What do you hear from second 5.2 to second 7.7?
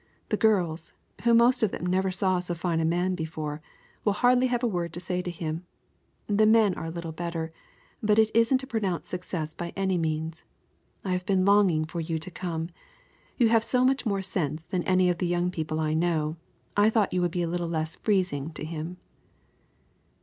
to him; the men are a little better,